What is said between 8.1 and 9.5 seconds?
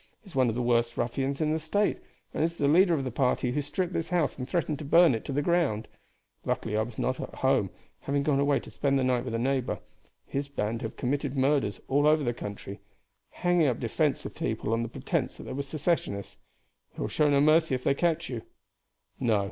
gone away to spend the night with a